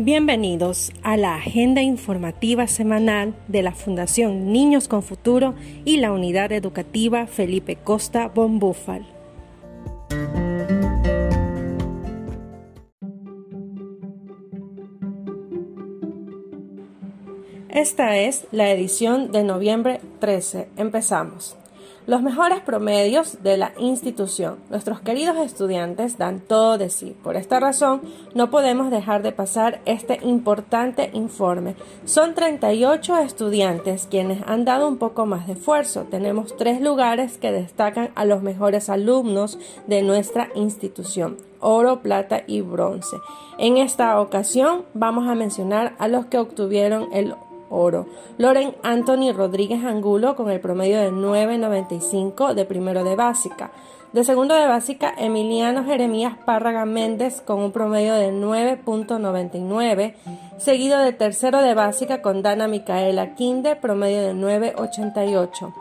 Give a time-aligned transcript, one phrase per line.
[0.00, 6.52] Bienvenidos a la agenda informativa semanal de la Fundación Niños con Futuro y la Unidad
[6.52, 9.04] Educativa Felipe Costa Bonbúfal.
[17.68, 20.68] Esta es la edición de noviembre 13.
[20.76, 21.56] Empezamos
[22.08, 24.56] los mejores promedios de la institución.
[24.70, 27.14] Nuestros queridos estudiantes dan todo de sí.
[27.22, 28.00] Por esta razón,
[28.34, 31.76] no podemos dejar de pasar este importante informe.
[32.06, 36.06] Son 38 estudiantes quienes han dado un poco más de esfuerzo.
[36.10, 42.60] Tenemos tres lugares que destacan a los mejores alumnos de nuestra institución oro, plata y
[42.60, 43.16] bronce.
[43.58, 47.34] En esta ocasión vamos a mencionar a los que obtuvieron el
[47.70, 48.06] oro.
[48.38, 53.70] Loren Anthony Rodríguez Angulo con el promedio de 9.95 de primero de básica.
[54.12, 60.14] De segundo de básica, Emiliano Jeremías Párraga Méndez con un promedio de 9.99,
[60.56, 65.74] seguido de tercero de básica con Dana Micaela Quinde, promedio de 9.88.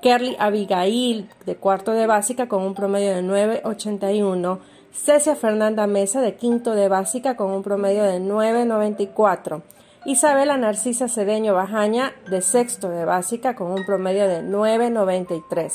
[0.00, 4.58] Kerly Abigail de cuarto de básica con un promedio de 9.81.
[4.92, 9.62] Cecia Fernanda Mesa de quinto de básica con un promedio de 9.94.
[10.04, 15.72] Isabela Narcisa Cedeño Bajaña, de sexto de básica, con un promedio de 9.93.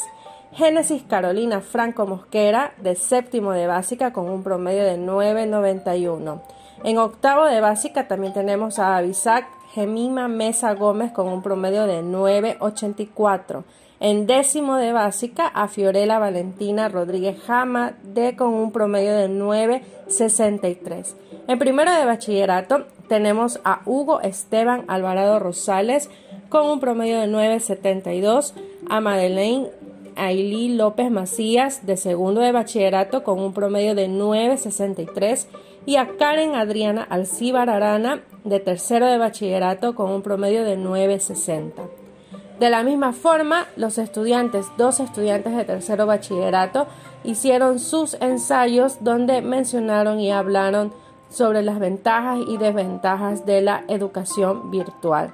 [0.53, 6.41] Génesis Carolina Franco Mosquera, de séptimo de básica, con un promedio de 9.91.
[6.85, 12.01] En octavo de básica también tenemos a Abisac Gemima Mesa Gómez, con un promedio de
[12.01, 13.63] 9.84.
[13.99, 21.15] En décimo de básica, a Fiorella Valentina Rodríguez Jama, de con un promedio de 9.63.
[21.47, 26.09] En primero de bachillerato tenemos a Hugo Esteban Alvarado Rosales
[26.49, 28.53] con un promedio de 9.72,
[28.89, 29.69] a Madeleine
[30.15, 35.47] Ailí López Macías de segundo de bachillerato con un promedio de 9.63
[35.85, 41.71] y a Karen Adriana Alcíbar Arana de tercero de bachillerato con un promedio de 9.60.
[42.59, 46.87] De la misma forma, los estudiantes, dos estudiantes de tercero bachillerato,
[47.23, 50.93] hicieron sus ensayos donde mencionaron y hablaron
[51.33, 55.33] sobre las ventajas y desventajas de la educación virtual.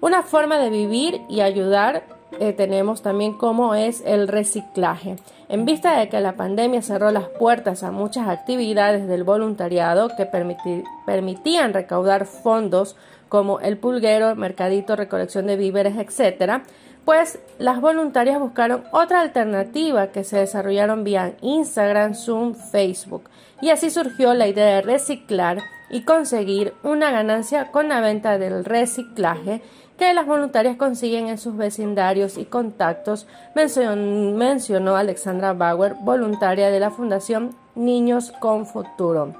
[0.00, 2.04] Una forma de vivir y ayudar
[2.40, 5.16] eh, tenemos también cómo es el reciclaje.
[5.48, 10.26] En vista de que la pandemia cerró las puertas a muchas actividades del voluntariado que
[10.26, 12.96] permitían recaudar fondos
[13.28, 16.62] como el pulguero, mercadito, recolección de víveres, etc.,
[17.06, 23.30] pues las voluntarias buscaron otra alternativa que se desarrollaron vía Instagram, Zoom, Facebook.
[23.62, 28.64] Y así surgió la idea de reciclar y conseguir una ganancia con la venta del
[28.64, 29.62] reciclaje
[29.96, 36.90] que las voluntarias consiguen en sus vecindarios y contactos, mencionó Alexandra Bauer, voluntaria de la
[36.90, 39.32] Fundación Niños con Futuro.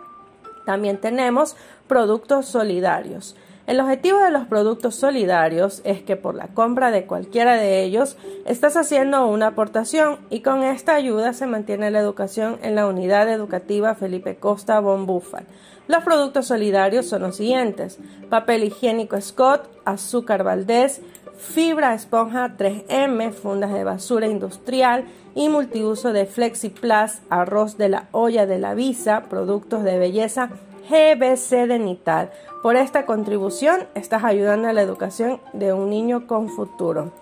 [0.64, 1.56] También tenemos
[1.88, 3.36] productos solidarios.
[3.66, 8.16] El objetivo de los productos solidarios es que por la compra de cualquiera de ellos
[8.44, 13.28] estás haciendo una aportación y con esta ayuda se mantiene la educación en la unidad
[13.28, 15.46] educativa Felipe Costa Bonbúfal.
[15.88, 17.98] Los productos solidarios son los siguientes:
[18.30, 21.00] papel higiénico Scott, azúcar Valdés,
[21.36, 28.46] fibra esponja 3M, fundas de basura industrial y multiuso de FlexiPlus, arroz de la olla
[28.46, 30.50] de la visa, productos de belleza
[30.88, 32.30] GBC de Nital.
[32.62, 37.12] Por esta contribución estás ayudando a la educación de un niño con futuro.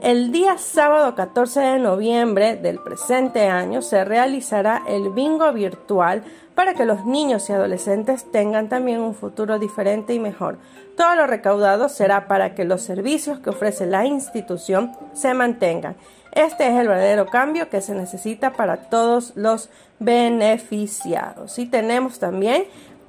[0.00, 6.22] El día sábado 14 de noviembre del presente año se realizará el bingo virtual
[6.54, 10.58] para que los niños y adolescentes tengan también un futuro diferente y mejor.
[10.96, 15.96] Todo lo recaudado será para que los servicios que ofrece la institución se mantengan.
[16.32, 19.70] Este es el verdadero cambio que se necesita para todos los
[20.00, 21.58] beneficiados.
[21.58, 22.64] Y tenemos también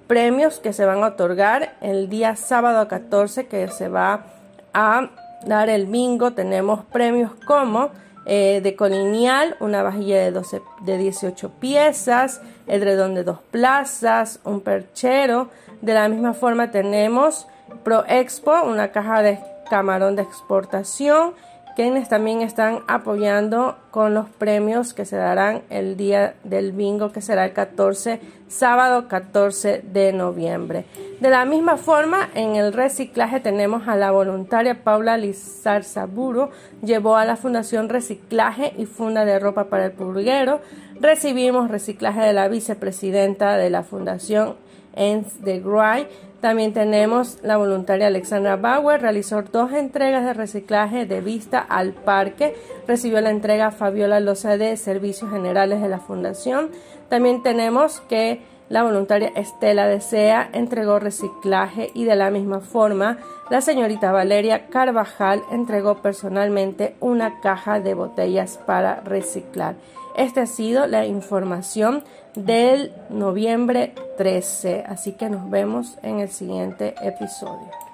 [0.07, 4.25] premios que se van a otorgar el día sábado 14 que se va
[4.73, 5.09] a
[5.45, 6.33] dar el bingo.
[6.33, 7.89] Tenemos premios como
[8.25, 14.61] eh, de colinial, una vajilla de, 12, de 18 piezas, edredón de dos plazas, un
[14.61, 15.49] perchero.
[15.81, 17.47] De la misma forma tenemos
[17.83, 21.33] Pro Expo, una caja de camarón de exportación
[21.75, 27.21] quienes también están apoyando con los premios que se darán el día del bingo que
[27.21, 30.85] será el 14 sábado 14 de noviembre.
[31.19, 36.51] De la misma forma, en el reciclaje tenemos a la voluntaria Paula Lizar Saburo,
[36.83, 40.61] llevó a la Fundación Reciclaje y Funda de Ropa para el Pulguero.
[40.99, 44.55] Recibimos reciclaje de la vicepresidenta de la Fundación
[44.95, 46.07] Ens de Gray
[46.45, 52.55] también tenemos la voluntaria Alexandra Bauer, realizó dos entregas de reciclaje de vista al parque,
[52.87, 56.69] recibió la entrega Fabiola Loza de Servicios Generales de la Fundación.
[57.09, 63.17] También tenemos que La voluntaria Estela Desea entregó reciclaje y de la misma forma
[63.49, 69.75] la señorita Valeria Carvajal entregó personalmente una caja de botellas para reciclar.
[70.17, 72.03] Esta ha sido la información
[72.35, 77.84] del noviembre 13, así que nos vemos en el siguiente episodio.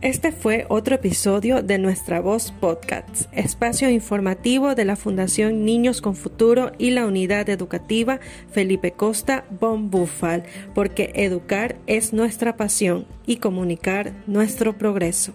[0.00, 6.14] Este fue otro episodio de Nuestra Voz Podcast, espacio informativo de la Fundación Niños con
[6.14, 8.20] Futuro y la Unidad Educativa
[8.52, 15.32] Felipe Costa Bon Bufal, porque educar es nuestra pasión y comunicar nuestro progreso.